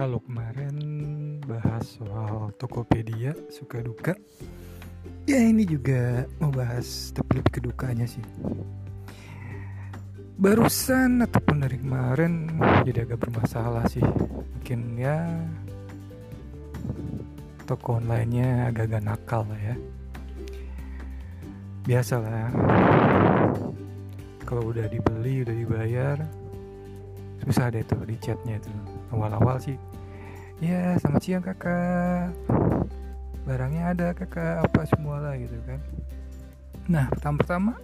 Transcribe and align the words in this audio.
Kalau 0.00 0.16
kemarin 0.24 0.80
bahas 1.44 2.00
soal 2.00 2.56
Tokopedia 2.56 3.36
suka 3.52 3.84
duka, 3.84 4.16
ya 5.28 5.36
ini 5.36 5.68
juga 5.68 6.24
mau 6.40 6.48
bahas 6.48 7.12
tapi 7.12 7.36
lebih 7.36 7.52
ke 7.52 7.60
dukanya 7.60 8.08
sih. 8.08 8.24
Barusan 10.40 11.20
ataupun 11.20 11.68
dari 11.68 11.76
kemarin 11.76 12.48
jadi 12.88 13.04
agak 13.04 13.28
bermasalah 13.28 13.84
sih. 13.92 14.00
Mungkin 14.00 14.96
ya 14.96 15.20
toko 17.68 18.00
online-nya 18.00 18.72
agak-agak 18.72 19.04
nakal 19.04 19.44
lah 19.52 19.60
ya. 19.60 19.76
Biasalah. 21.84 22.48
Kalau 24.48 24.64
udah 24.64 24.88
dibeli, 24.88 25.44
udah 25.44 25.52
dibayar, 25.60 26.16
susah 27.44 27.68
deh 27.68 27.84
tuh 27.84 28.00
di 28.08 28.16
chatnya 28.16 28.56
tuh 28.64 28.72
awal-awal 29.12 29.60
sih 29.60 29.76
ya 30.60 30.92
selamat 31.00 31.22
siang 31.24 31.44
kakak. 31.44 32.36
Barangnya 33.48 33.96
ada 33.96 34.12
kakak. 34.12 34.60
Apa 34.68 34.84
semua 34.84 35.16
lah 35.24 35.34
gitu 35.40 35.56
kan. 35.64 35.80
Nah 36.86 37.08
pertama-pertama 37.08 37.80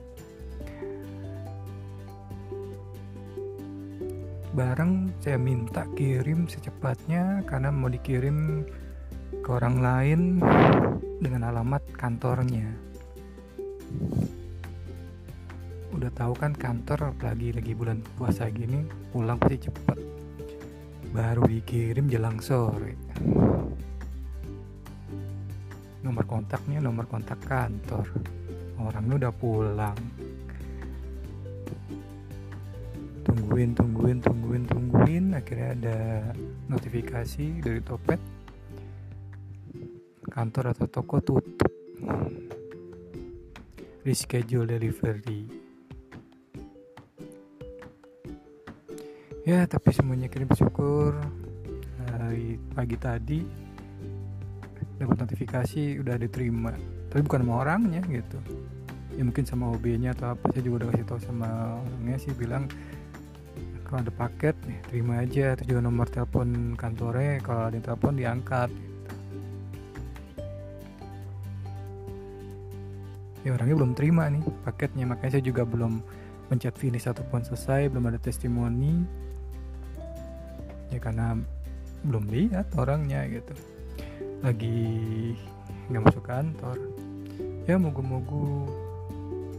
barang 4.56 5.12
saya 5.20 5.36
minta 5.36 5.84
kirim 5.96 6.48
secepatnya 6.48 7.44
karena 7.44 7.68
mau 7.68 7.92
dikirim 7.92 8.64
ke 9.44 9.48
orang 9.52 9.76
lain 9.80 10.20
dengan 11.20 11.48
alamat 11.52 11.80
kantornya. 11.96 12.68
Udah 15.96 16.12
tahu 16.12 16.36
kan 16.36 16.52
kantor 16.52 17.16
lagi 17.24 17.56
lagi 17.56 17.72
bulan 17.72 18.04
puasa 18.20 18.52
gini 18.52 18.84
pulang 19.12 19.40
pasti 19.40 19.68
cepet 19.68 20.15
baru 21.16 21.48
dikirim 21.48 22.12
jelang 22.12 22.44
sore. 22.44 22.92
Nomor 26.04 26.24
kontaknya 26.28 26.84
nomor 26.84 27.08
kontak 27.08 27.40
kantor. 27.40 28.04
Orangnya 28.76 29.24
udah 29.24 29.32
pulang. 29.32 29.96
Tungguin 33.24 33.72
tungguin 33.72 34.20
tungguin 34.20 34.64
tungguin. 34.68 35.24
Akhirnya 35.32 35.68
ada 35.72 35.98
notifikasi 36.68 37.64
dari 37.64 37.80
topet. 37.80 38.20
Kantor 40.28 40.76
atau 40.76 40.86
toko 40.92 41.16
tutup. 41.24 41.72
Reschedule 44.04 44.68
delivery 44.68 45.55
ya 49.46 49.62
tapi 49.70 49.94
semuanya 49.94 50.26
kirim 50.26 50.50
syukur 50.58 51.14
hari 52.10 52.58
pagi 52.74 52.98
tadi 52.98 53.38
dapat 54.98 55.16
notifikasi 55.22 56.02
udah 56.02 56.18
diterima. 56.18 56.74
Tapi 57.12 57.20
bukan 57.22 57.46
sama 57.46 57.54
orangnya 57.62 58.02
gitu. 58.10 58.42
Ya 59.14 59.22
mungkin 59.22 59.46
sama 59.46 59.70
OB-nya 59.72 60.18
atau 60.18 60.34
apa 60.34 60.50
saya 60.50 60.66
juga 60.66 60.82
udah 60.82 60.88
kasih 60.92 61.06
tahu 61.06 61.20
sama 61.22 61.78
orangnya 61.78 62.18
sih 62.18 62.32
bilang 62.34 62.66
kalau 63.86 64.02
ada 64.02 64.10
paket 64.10 64.58
nih 64.66 64.82
terima 64.90 65.22
aja. 65.22 65.54
Terus 65.54 65.68
juga 65.70 65.80
nomor 65.86 66.10
telepon 66.10 66.74
kantornya 66.74 67.38
kalau 67.38 67.70
ada 67.70 67.78
telepon 67.78 68.18
diangkat 68.18 68.68
gitu. 68.74 69.14
ya 73.46 73.54
orangnya 73.54 73.78
belum 73.78 73.94
terima 73.94 74.26
nih 74.26 74.42
paketnya. 74.66 75.06
Makanya 75.06 75.38
saya 75.38 75.44
juga 75.46 75.62
belum 75.62 76.02
mencet 76.50 76.74
finish 76.74 77.06
ataupun 77.06 77.46
selesai 77.46 77.94
belum 77.94 78.10
ada 78.10 78.18
testimoni 78.18 79.25
ya 80.90 80.98
karena 81.02 81.38
belum 82.06 82.30
lihat 82.30 82.70
orangnya 82.78 83.26
gitu. 83.26 83.54
Lagi 84.42 84.78
nggak 85.90 86.02
masuk 86.02 86.24
kantor. 86.26 86.78
Ya 87.66 87.74
mogu-mogu 87.78 88.70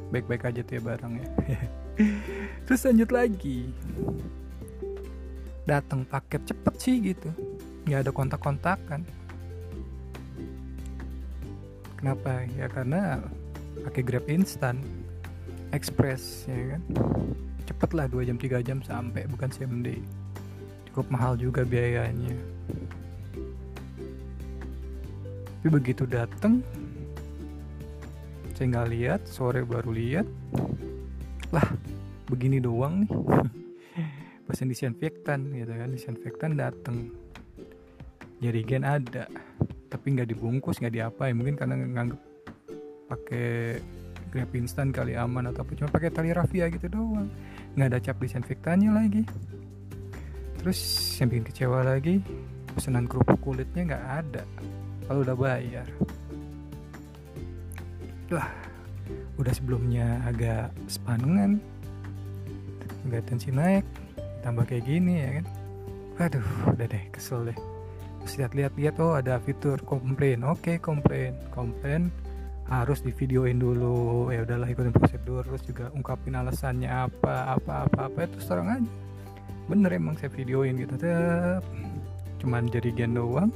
baik-baik 0.07 0.47
aja 0.47 0.63
tuh 0.63 0.79
ya 0.79 0.81
barangnya 0.87 1.27
terus 2.65 2.87
lanjut 2.87 3.09
lagi. 3.11 3.67
Datang 5.67 6.07
paket 6.07 6.47
cepet 6.47 6.75
sih 6.79 6.95
gitu. 7.03 7.29
Nggak 7.83 8.07
ada 8.07 8.11
kontak-kontakan. 8.15 9.01
Kenapa? 11.97 12.45
Ya 12.55 12.71
karena 12.71 13.19
pakai 13.83 14.01
grab 14.05 14.25
instan. 14.31 14.79
Express 15.75 16.47
ya 16.47 16.79
kan? 16.79 16.81
Cepet 17.67 17.89
lah 17.91 18.07
2 18.07 18.23
jam 18.23 18.39
3 18.39 18.63
jam 18.63 18.79
sampai 18.79 19.27
bukan 19.27 19.51
day 19.83 19.99
cukup 20.97 21.13
mahal 21.13 21.37
juga 21.37 21.61
biayanya. 21.61 22.33
Tapi 25.61 25.69
begitu 25.69 26.09
dateng 26.09 26.65
saya 28.57 28.73
nggak 28.73 28.89
lihat 28.97 29.21
sore 29.29 29.61
baru 29.61 29.93
lihat. 29.93 30.25
Lah 31.53 31.69
begini 32.33 32.57
doang 32.57 33.05
nih. 33.05 33.13
Pesen 34.49 34.73
disinfektan 34.73 35.53
gitu 35.53 35.69
kan 35.69 35.93
disinfektan 35.93 36.57
dateng. 36.57 37.13
Jerigen 38.41 38.81
ada 38.81 39.29
tapi 39.93 40.17
nggak 40.17 40.33
dibungkus 40.33 40.81
nggak 40.81 40.97
diapa 40.97 41.29
ya 41.29 41.37
mungkin 41.37 41.61
karena 41.61 41.77
nganggep 41.77 42.21
pakai 43.05 43.77
grab 44.33 44.49
instan 44.57 44.89
kali 44.89 45.13
aman 45.13 45.53
atau 45.53 45.61
cuma 45.77 45.93
pakai 45.93 46.09
tali 46.09 46.33
rafia 46.33 46.73
gitu 46.73 46.89
doang. 46.89 47.29
Nggak 47.77 47.85
ada 47.85 47.99
cap 48.01 48.17
disinfektannya 48.17 48.89
lagi 48.89 49.21
terus 50.59 50.79
yang 51.21 51.29
bikin 51.31 51.45
kecewa 51.47 51.79
lagi 51.85 52.21
pesanan 52.77 53.09
kerupuk 53.09 53.41
kulitnya 53.41 53.81
nggak 53.89 54.05
ada. 54.21 54.43
Kalau 55.09 55.25
udah 55.25 55.33
bayar. 55.33 55.87
Wah 58.29 58.49
udah 59.41 59.53
sebelumnya 59.57 60.21
agak 60.29 60.69
sepanengan. 60.85 61.57
Nggak 63.09 63.23
tensi 63.25 63.49
naik 63.49 63.81
tambah 64.45 64.69
kayak 64.69 64.85
gini 64.85 65.13
ya 65.17 65.29
kan? 65.41 65.45
Aduh 66.27 66.47
udah 66.69 66.85
deh 66.85 67.03
kesel 67.09 67.49
deh. 67.49 67.57
Terus 68.21 68.33
lihat-lihat-lihat 68.45 68.95
oh 69.01 69.17
ada 69.17 69.41
fitur 69.41 69.81
komplain. 69.81 70.45
Oke 70.45 70.77
komplain. 70.77 71.33
Komplain 71.49 72.13
harus 72.69 73.01
di 73.01 73.09
videoin 73.09 73.57
dulu. 73.57 74.29
Ya 74.29 74.45
udahlah 74.45 74.69
ikutin 74.69 74.93
prosedur. 74.93 75.41
Terus 75.49 75.63
juga 75.65 75.89
ungkapin 75.97 76.37
alasannya 76.37 76.91
apa 76.91 77.57
apa 77.57 77.89
apa 77.89 77.99
apa 78.05 78.19
itu 78.27 78.37
terang 78.45 78.69
aja 78.69 79.06
bener 79.67 79.91
emang 79.99 80.15
saya 80.15 80.31
videoin 80.31 80.79
gitu 80.79 80.95
tetap 80.95 81.61
cuman 82.39 82.71
jadi 82.71 82.89
gen 82.95 83.19
doang. 83.19 83.51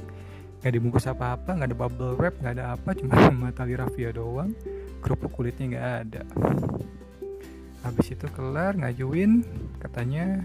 Nggak 0.62 0.72
dibungkus 0.78 1.10
apa-apa 1.10 1.58
nggak 1.58 1.68
ada 1.72 1.78
bubble 1.78 2.14
wrap 2.20 2.36
nggak 2.38 2.54
ada 2.60 2.76
apa 2.76 2.94
cuma 2.94 3.12
sama 3.18 3.48
tali 3.56 3.74
rafia 3.74 4.12
doang. 4.12 4.52
Kerupuk 5.00 5.32
kulitnya 5.32 5.66
nggak 5.74 5.88
ada. 6.06 6.22
Habis 7.82 8.14
itu 8.14 8.26
kelar 8.30 8.78
ngajuin 8.78 9.42
katanya 9.82 10.44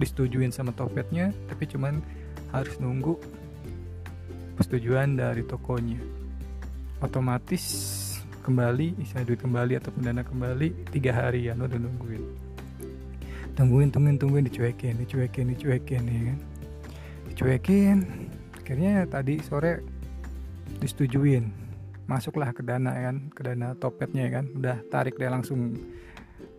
disetujuin 0.00 0.54
sama 0.54 0.72
topetnya 0.72 1.34
tapi 1.50 1.68
cuman 1.68 2.00
harus 2.56 2.72
nunggu 2.80 3.20
persetujuan 4.56 5.18
dari 5.18 5.44
tokonya. 5.44 6.00
Otomatis 7.04 7.64
kembali 8.40 8.96
bisa 8.96 9.20
duit 9.20 9.40
kembali 9.40 9.76
ataupun 9.76 10.00
dana 10.00 10.24
kembali 10.24 10.88
tiga 10.88 11.12
hari 11.12 11.48
ya 11.48 11.56
udah 11.56 11.76
nungguin 11.76 12.49
tungguin 13.54 13.90
tungguin 13.90 14.16
tungguin 14.18 14.44
dicuekin 14.46 14.94
dicuekin 15.00 15.46
dicuekin 15.54 16.02
ya 16.06 16.20
kan? 16.32 16.38
Dicuekin. 17.30 17.98
Akhirnya 18.60 19.06
tadi 19.10 19.42
sore 19.42 19.82
disetujuin. 20.78 21.50
Masuklah 22.06 22.54
ke 22.54 22.62
dana 22.62 22.94
ya 22.94 23.02
kan? 23.10 23.16
Ke 23.34 23.40
dana 23.46 23.74
topetnya 23.78 24.26
ya 24.26 24.32
kan? 24.40 24.46
Udah 24.54 24.76
tarik 24.90 25.18
deh 25.18 25.30
langsung. 25.30 25.74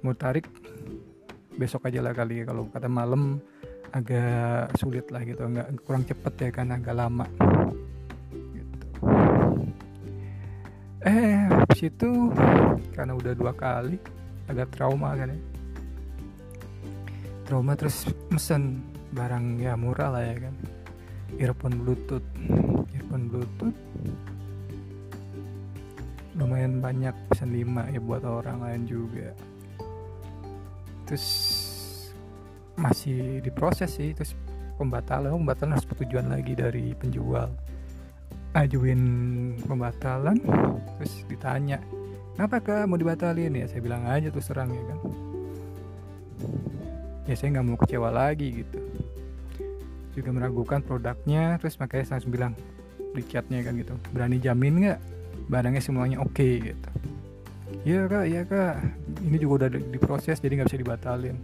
Mau 0.03 0.15
tarik 0.15 0.47
besok 1.55 1.87
aja 1.87 2.03
lah 2.03 2.11
kali 2.15 2.43
ya. 2.43 2.49
Kalau 2.49 2.67
kata 2.71 2.87
malam 2.91 3.39
agak 3.91 4.75
sulit 4.79 5.07
lah 5.11 5.23
gitu. 5.23 5.43
Nggak 5.47 5.67
kurang 5.83 6.03
cepet 6.03 6.33
ya 6.39 6.49
kan? 6.51 6.67
Agak 6.71 6.95
lama. 6.95 7.27
Gitu. 8.31 8.77
Eh 11.01 11.49
habis 11.49 11.81
itu 11.81 12.09
karena 12.93 13.15
udah 13.17 13.33
dua 13.33 13.55
kali 13.55 13.97
agak 14.51 14.69
trauma 14.75 15.15
kan 15.15 15.31
ya 15.31 15.39
trauma 17.51 17.75
terus 17.75 18.07
mesen 18.31 18.79
barang 19.11 19.59
ya 19.59 19.75
murah 19.75 20.15
lah 20.15 20.23
ya 20.23 20.39
kan. 20.39 20.55
Earphone 21.35 21.83
bluetooth 21.83 22.23
earphone 22.95 23.27
bluetooth. 23.27 23.75
Lumayan 26.39 26.79
banyak 26.79 27.11
pesan 27.27 27.51
5 27.51 27.91
ya 27.91 27.99
buat 27.99 28.23
orang 28.23 28.63
lain 28.63 28.87
juga. 28.87 29.35
Terus 31.03 31.27
masih 32.79 33.43
diproses 33.43 33.99
sih 33.99 34.15
terus 34.15 34.31
pembatalan 34.79 35.35
pembatalan 35.35 35.75
harus 35.75 35.83
persetujuan 35.91 36.31
lagi 36.31 36.55
dari 36.55 36.95
penjual. 36.95 37.51
Ajuin 38.55 39.03
pembatalan 39.67 40.39
terus 40.95 41.27
ditanya 41.27 41.83
kenapa 42.39 42.63
kak 42.63 42.87
mau 42.87 42.95
dibatalin? 42.95 43.59
Ya 43.59 43.67
saya 43.67 43.83
bilang 43.83 44.07
aja 44.07 44.31
terus 44.31 44.47
terang 44.47 44.71
ya 44.71 44.83
kan 44.87 45.30
ya 47.31 47.35
saya 47.39 47.49
nggak 47.55 47.65
mau 47.71 47.79
kecewa 47.79 48.09
lagi 48.11 48.47
gitu. 48.63 48.79
Juga 50.11 50.29
meragukan 50.35 50.83
produknya 50.83 51.55
terus 51.63 51.79
makanya 51.79 52.03
saya 52.03 52.19
langsung 52.19 52.35
bilang 52.35 52.53
di 53.11 53.23
kan 53.27 53.73
gitu 53.75 53.95
berani 54.11 54.37
jamin 54.43 54.83
nggak? 54.83 54.99
Barangnya 55.47 55.79
semuanya 55.79 56.19
oke 56.19 56.35
okay, 56.35 56.75
gitu. 56.75 56.89
Iya 57.87 58.01
kak 58.11 58.25
iya 58.27 58.41
kak. 58.43 58.75
Ini 59.23 59.37
juga 59.39 59.53
udah 59.63 59.69
diproses 59.71 60.43
jadi 60.43 60.59
nggak 60.59 60.67
bisa 60.67 60.81
dibatalin. 60.83 61.37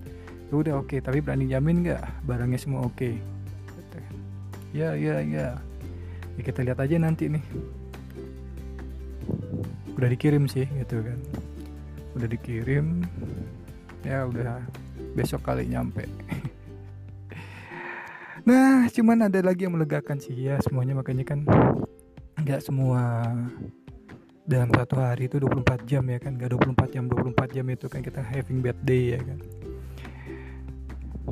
Ya 0.51 0.53
udah 0.53 0.73
oke 0.83 0.91
okay, 0.91 0.99
tapi 0.99 1.23
berani 1.23 1.47
jamin 1.47 1.87
nggak? 1.87 2.03
Barangnya 2.27 2.59
semua 2.59 2.83
oke 2.83 2.95
okay. 2.99 3.15
gitu. 3.79 3.97
ya 4.75 4.91
ya 4.99 5.23
ya. 5.23 5.55
Ya 6.35 6.41
kita 6.43 6.67
lihat 6.67 6.83
aja 6.83 6.99
nanti 6.99 7.31
nih. 7.31 7.43
Udah 9.95 10.11
dikirim 10.11 10.51
sih 10.51 10.67
gitu 10.67 10.99
kan. 10.99 11.19
Udah 12.19 12.27
dikirim. 12.27 13.07
Ya 14.03 14.27
udah 14.27 14.63
besok 15.15 15.45
kali 15.45 15.69
nyampe. 15.69 16.09
Nah 18.47 18.87
cuman 18.87 19.27
ada 19.27 19.43
lagi 19.43 19.67
yang 19.67 19.75
melegakan 19.75 20.23
sih. 20.23 20.31
Ya 20.31 20.55
semuanya 20.63 20.95
makanya 20.95 21.27
kan 21.27 21.43
nggak 22.39 22.63
semua 22.63 23.27
dalam 24.47 24.71
satu 24.71 25.03
hari 25.03 25.27
itu 25.27 25.35
24 25.43 25.83
jam 25.83 26.07
ya 26.07 26.15
kan. 26.15 26.39
Nggak 26.39 26.55
24 26.55 26.95
jam 26.95 27.03
24 27.11 27.51
jam 27.51 27.65
itu 27.67 27.91
kan 27.91 27.99
kita 27.99 28.23
having 28.23 28.63
bad 28.63 28.79
day 28.87 29.15
ya 29.15 29.21
kan. 29.21 29.39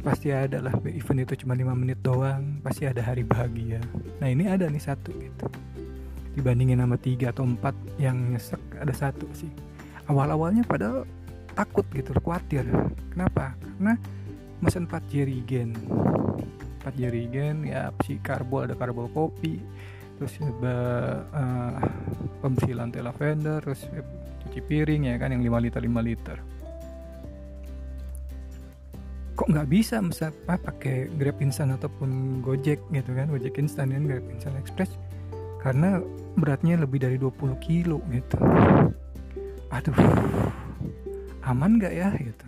Pasti 0.04 0.27
ada 0.36 0.60
lah 0.60 0.75
event 0.92 1.24
itu 1.24 1.48
cuma 1.48 1.56
5 1.56 1.72
menit 1.72 2.04
doang. 2.04 2.60
Pasti 2.60 2.83
ada 2.83 3.00
hari 3.00 3.24
bahagia. 3.24 3.80
Nah 4.19 4.27
ini 4.27 4.51
ada 4.51 4.68
nih 4.68 4.83
satu 4.83 5.16
gitu. 5.16 5.48
Dibandingin 6.36 6.83
sama 6.83 7.00
tiga 7.00 7.31
atau 7.31 7.48
empat 7.48 7.72
yang 7.95 8.36
nyesek 8.36 8.60
ada 8.75 8.92
satu 8.92 9.24
sih. 9.31 9.48
Awal-awalnya 10.12 10.68
padahal 10.68 11.07
takut 11.56 11.88
gitu 11.95 12.12
khawatir. 12.19 12.68
Kenapa 13.16 13.56
karena 13.75 14.00
mesin 14.63 14.88
4 14.88 15.12
jerigen 15.12 15.75
4 16.83 16.95
jerigen 16.95 17.68
ya 17.68 17.92
si 18.07 18.22
karbol 18.24 18.69
ada 18.69 18.75
karbol 18.77 19.12
kopi 19.12 19.60
terus 20.16 20.31
ya, 20.39 20.48
uh, 20.48 21.75
pembersih 22.39 22.80
lantai 22.80 23.04
lavender 23.04 23.60
terus 23.60 23.83
ya, 23.92 24.00
cuci 24.48 24.60
piring 24.63 25.12
ya 25.12 25.16
kan 25.19 25.36
yang 25.36 25.44
5 25.44 25.66
liter 25.66 25.81
5 25.83 26.07
liter. 26.07 26.38
Kok 29.36 29.51
nggak 29.51 29.68
bisa 29.68 30.00
misal 30.00 30.31
apa 30.48 30.72
pakai 30.72 31.12
Grab 31.19 31.44
Instan 31.44 31.75
ataupun 31.75 32.39
Gojek 32.39 32.80
gitu 32.95 33.12
kan 33.12 33.27
Gojek 33.27 33.60
Instan 33.60 33.92
kan 33.92 34.07
Grab 34.07 34.24
Instan 34.31 34.56
Express 34.56 34.95
karena 35.60 36.00
beratnya 36.39 36.80
lebih 36.80 37.04
dari 37.04 37.19
20 37.19 37.60
kilo 37.60 38.00
gitu. 38.16 38.39
Aduh 39.75 39.92
aman 41.45 41.77
gak 41.77 41.94
ya 41.94 42.10
gitu 42.18 42.45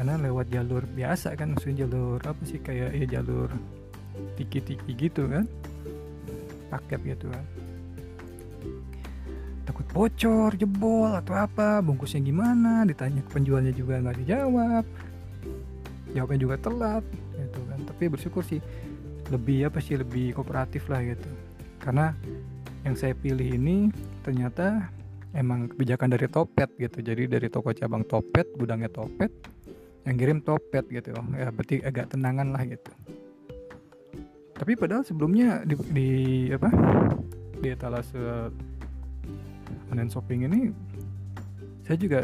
karena 0.00 0.16
lewat 0.16 0.48
jalur 0.48 0.80
biasa 0.96 1.36
kan 1.36 1.52
maksudnya 1.52 1.84
jalur 1.84 2.16
apa 2.24 2.40
sih 2.48 2.56
kayak 2.56 2.96
ya 2.96 3.20
jalur 3.20 3.52
tiki-tiki 4.40 4.96
gitu 4.96 5.28
kan. 5.28 5.44
Paket 6.72 7.04
gitu 7.04 7.28
kan. 7.28 7.44
Takut 9.68 9.84
bocor 9.92 10.56
jebol 10.56 11.12
atau 11.12 11.36
apa 11.36 11.84
bungkusnya 11.84 12.24
gimana 12.24 12.88
ditanya 12.88 13.20
ke 13.20 13.28
penjualnya 13.28 13.76
juga 13.76 14.00
nggak 14.00 14.24
dijawab. 14.24 14.88
Jawabnya 16.16 16.40
juga 16.48 16.56
telat 16.56 17.04
gitu 17.36 17.60
kan. 17.68 17.80
Tapi 17.84 18.04
bersyukur 18.08 18.40
sih 18.40 18.64
lebih 19.28 19.68
apa 19.68 19.84
sih 19.84 20.00
lebih 20.00 20.32
kooperatif 20.32 20.88
lah 20.88 21.04
gitu. 21.04 21.28
Karena 21.76 22.16
yang 22.88 22.96
saya 22.96 23.12
pilih 23.12 23.52
ini 23.52 23.92
ternyata 24.24 24.88
emang 25.36 25.68
kebijakan 25.68 26.16
dari 26.16 26.24
Topet 26.24 26.72
gitu. 26.80 27.04
Jadi 27.04 27.28
dari 27.28 27.52
toko 27.52 27.68
cabang 27.76 28.08
Topet 28.08 28.48
gudangnya 28.56 28.88
Topet 28.88 29.59
yang 30.08 30.16
kirim 30.16 30.38
Topet 30.40 30.84
gitu. 30.88 31.12
Ya 31.36 31.48
berarti 31.52 31.84
agak 31.84 32.12
tenangan 32.12 32.54
lah 32.56 32.62
gitu. 32.64 32.90
Tapi 34.56 34.76
padahal 34.76 35.04
sebelumnya 35.04 35.64
di, 35.64 35.74
di 35.88 36.10
apa 36.52 36.68
di 37.60 37.68
etalase 37.72 38.16
online 39.88 40.12
shopping 40.12 40.40
ini 40.48 40.60
saya 41.84 41.96
juga 41.96 42.20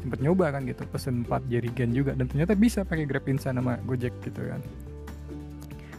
sempat 0.00 0.18
nyoba 0.22 0.54
kan 0.54 0.62
gitu. 0.64 0.82
Pesen 0.88 1.26
4 1.26 1.50
jerigen 1.50 1.90
juga. 1.92 2.16
Dan 2.16 2.26
ternyata 2.30 2.56
bisa 2.56 2.86
pakai 2.86 3.04
Grab 3.04 3.26
Insan 3.28 3.60
sama 3.60 3.76
Gojek 3.84 4.14
gitu 4.24 4.40
kan. 4.46 4.62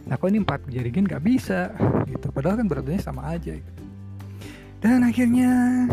Nah 0.02 0.18
kok 0.18 0.28
ini 0.28 0.42
empat 0.42 0.66
jarigen 0.66 1.06
nggak 1.06 1.22
bisa 1.22 1.70
gitu? 2.10 2.26
Padahal 2.34 2.58
kan 2.64 2.66
beratnya 2.66 2.98
sama 2.98 3.22
aja 3.32 3.54
gitu. 3.54 3.82
Dan 4.82 5.06
akhirnya 5.06 5.86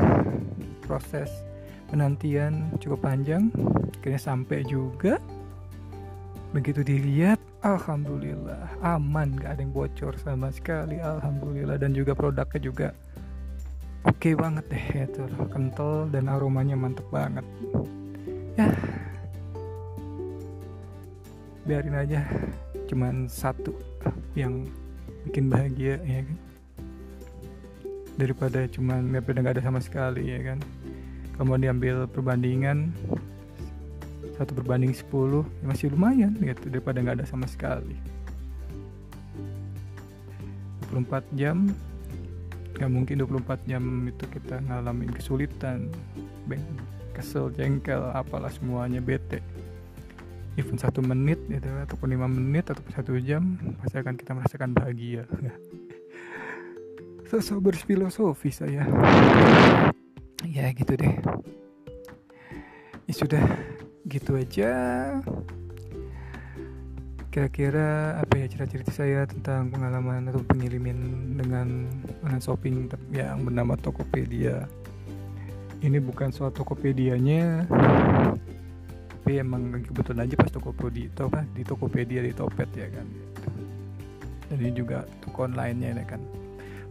proses 0.81 1.29
penantian 1.89 2.69
cukup 2.77 3.01
panjang 3.03 3.49
akhirnya 3.99 4.21
sampai 4.21 4.63
juga. 4.63 5.17
Begitu 6.49 6.81
dilihat 6.81 7.37
alhamdulillah 7.61 8.81
aman 8.81 9.37
gak 9.37 9.57
ada 9.57 9.61
yang 9.61 9.73
bocor 9.73 10.17
sama 10.17 10.49
sekali 10.49 10.97
alhamdulillah. 10.97 11.77
Dan 11.77 11.93
juga 11.93 12.17
produknya 12.17 12.61
juga 12.61 12.87
oke 14.07 14.17
okay 14.17 14.33
banget 14.33 14.65
deh 14.69 14.85
itu 15.05 15.23
kental 15.53 16.09
dan 16.09 16.29
aromanya 16.29 16.73
mantep 16.77 17.05
banget. 17.13 17.45
Ya. 18.57 18.69
Biarin 21.69 21.97
aja 21.97 22.25
cuman 22.89 23.29
satu 23.29 23.77
yang 24.33 24.65
bikin 25.29 25.53
bahagia 25.53 26.01
ya 26.01 26.25
kan? 26.25 26.37
Daripada 28.17 28.65
cuman 28.65 29.13
daripada 29.13 29.37
nggak 29.45 29.55
ada 29.61 29.63
sama 29.69 29.79
sekali 29.79 30.33
ya 30.33 30.41
kan 30.41 30.59
kalau 31.39 31.55
diambil 31.55 32.03
perbandingan 32.11 32.91
satu 34.35 34.51
perbanding 34.59 34.91
10 34.91 35.07
ya 35.07 35.63
masih 35.63 35.87
lumayan 35.95 36.35
gitu 36.35 36.67
daripada 36.67 36.99
nggak 36.99 37.23
ada 37.23 37.27
sama 37.27 37.47
sekali. 37.47 37.95
24 40.91 41.23
jam 41.39 41.71
nggak 42.75 42.91
mungkin 42.91 43.15
24 43.23 43.71
jam 43.71 43.83
itu 44.07 44.23
kita 44.35 44.59
ngalamin 44.67 45.11
kesulitan 45.15 45.87
beng 46.47 46.63
kesel 47.15 47.51
jengkel 47.55 48.03
apalah 48.11 48.51
semuanya 48.51 48.99
bete. 48.99 49.39
Even 50.59 50.75
satu 50.75 50.99
menit 50.99 51.39
gitu 51.47 51.71
ataupun 51.71 52.11
lima 52.11 52.27
menit 52.27 52.67
ataupun 52.67 52.91
satu 52.91 53.15
jam 53.23 53.55
pasti 53.79 53.95
akan 53.95 54.15
kita 54.19 54.35
merasakan 54.35 54.75
bahagia. 54.75 55.23
Sosok 57.31 57.71
berfilosofi 57.71 58.51
saya 58.51 58.83
ya 60.69 60.77
gitu 60.77 60.93
deh. 61.01 61.15
Ya 63.09 63.13
sudah 63.17 63.45
gitu 64.05 64.37
aja. 64.37 64.71
Kira-kira 67.33 68.21
apa 68.21 68.33
ya 68.37 68.45
cerita-cerita 68.45 68.93
saya 68.93 69.25
tentang 69.25 69.73
pengalaman 69.73 70.29
atau 70.29 70.45
pengiriman 70.45 70.97
dengan 71.41 71.89
online 72.21 72.43
shopping 72.45 72.75
yang 73.09 73.41
bernama 73.41 73.73
Tokopedia. 73.81 74.69
Ini 75.81 75.97
bukan 75.97 76.29
soal 76.29 76.53
Tokopedianya 76.53 77.65
tapi 79.19 79.45
emang 79.45 79.85
kebetulan 79.85 80.25
aja 80.25 80.35
pas 80.41 80.49
Tokopedia 80.49 81.05
itu 81.05 81.21
apa 81.21 81.45
di 81.53 81.61
Tokopedia 81.61 82.21
di 82.25 82.33
Topet 82.33 82.69
ya 82.73 82.89
kan. 82.89 83.07
Ini 84.49 84.73
juga 84.73 85.05
toko 85.21 85.45
online-nya 85.45 86.01
ya 86.01 86.05
kan. 86.09 86.21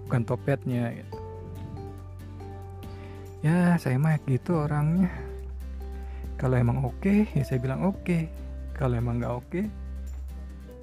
Bukan 0.07 0.23
Topetnya 0.23 0.95
gitu 0.95 1.18
ya 3.43 3.79
saya 3.79 3.99
mah 3.99 4.19
gitu 4.27 4.67
orangnya. 4.67 5.11
Kalau 6.39 6.55
emang 6.55 6.87
oke 6.87 7.03
okay, 7.03 7.27
ya 7.35 7.43
saya 7.47 7.59
bilang 7.63 7.83
oke. 7.83 8.03
Okay. 8.03 8.29
kalau 8.79 8.95
emang 8.95 9.19
nggak 9.19 9.35
oke 9.35 9.51
okay, 9.51 9.67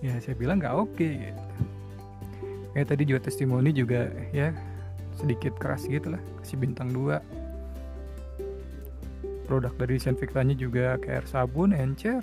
ya 0.04 0.20
saya 0.20 0.36
bilang 0.36 0.60
nggak 0.60 0.76
oke 0.76 0.92
okay, 0.96 1.32
gitu. 1.32 1.44
Kayak 2.76 2.88
tadi 2.92 3.04
juga 3.08 3.20
testimoni 3.24 3.72
juga 3.72 4.12
ya 4.36 4.52
sedikit 5.16 5.56
keras 5.56 5.88
gitu 5.88 6.12
lah 6.12 6.20
kasih 6.44 6.60
bintang 6.60 6.92
2 6.92 9.48
produk 9.48 9.72
dari 9.80 9.96
disinfektannya 9.96 10.60
juga 10.60 11.00
kayak 11.00 11.24
air 11.24 11.26
sabun, 11.30 11.72
encer. 11.72 12.20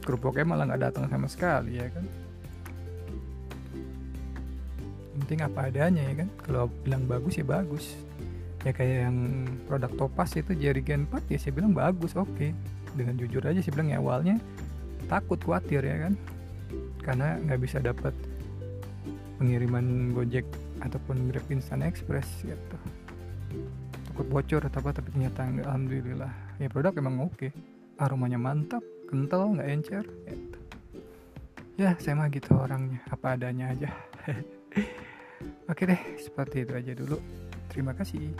Kerupuknya 0.00 0.48
malah 0.48 0.72
nggak 0.72 0.88
datang 0.88 1.04
sama 1.12 1.28
sekali 1.28 1.76
ya 1.76 1.92
kan? 1.92 2.08
Penting 5.20 5.44
apa 5.44 5.68
adanya 5.68 6.00
ya 6.00 6.24
kan? 6.24 6.28
Kalau 6.40 6.72
bilang 6.80 7.04
bagus 7.04 7.36
ya 7.36 7.44
bagus 7.44 7.92
ya 8.60 8.72
kayak 8.76 9.08
yang 9.08 9.16
produk 9.64 9.92
topas 9.96 10.36
itu 10.36 10.52
Gen 10.52 11.08
4 11.08 11.32
ya 11.32 11.38
saya 11.40 11.52
bilang 11.56 11.72
bagus 11.72 12.12
oke 12.12 12.28
okay. 12.36 12.52
dengan 12.92 13.16
jujur 13.16 13.40
aja 13.40 13.60
saya 13.64 13.72
bilang 13.72 13.88
ya 13.88 13.98
awalnya 13.98 14.36
takut 15.08 15.40
khawatir 15.40 15.80
ya 15.80 15.96
kan 16.08 16.14
karena 17.00 17.40
nggak 17.48 17.60
bisa 17.64 17.80
dapat 17.80 18.12
pengiriman 19.40 20.12
Gojek 20.12 20.44
ataupun 20.84 21.32
Grab 21.32 21.48
Instant 21.48 21.80
Express 21.80 22.28
gitu 22.44 22.76
takut 24.12 24.26
bocor 24.28 24.60
atau 24.68 24.84
apa 24.84 25.00
tapi 25.00 25.08
ternyata 25.16 25.48
enggak 25.48 25.64
alhamdulillah 25.64 26.32
ya 26.60 26.68
produk 26.68 26.92
emang 27.00 27.24
oke 27.24 27.32
okay. 27.40 27.50
aromanya 27.96 28.36
mantap 28.36 28.84
kental 29.08 29.56
nggak 29.56 29.68
encer 29.72 30.04
gitu. 30.28 30.58
ya 31.80 31.96
saya 31.96 32.20
mah 32.20 32.28
gitu 32.28 32.52
orangnya 32.52 33.00
apa 33.08 33.40
adanya 33.40 33.72
aja 33.72 33.88
oke 35.72 35.82
deh 35.88 36.00
seperti 36.20 36.68
itu 36.68 36.72
aja 36.76 36.92
dulu 36.92 37.16
terima 37.70 37.94
kasih 37.94 38.34